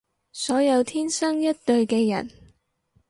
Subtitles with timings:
[0.31, 2.27] 所有天生一對嘅人